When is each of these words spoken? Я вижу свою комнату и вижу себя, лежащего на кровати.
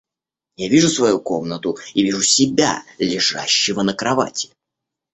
Я 0.55 0.67
вижу 0.67 0.89
свою 0.89 1.19
комнату 1.19 1.77
и 1.93 2.01
вижу 2.01 2.23
себя, 2.23 2.83
лежащего 2.97 3.83
на 3.83 3.93
кровати. 3.93 4.49